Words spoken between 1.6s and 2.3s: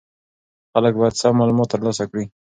ترلاسه کړي.